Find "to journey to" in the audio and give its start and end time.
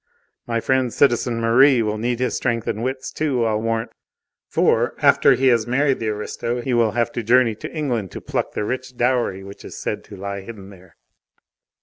7.11-7.71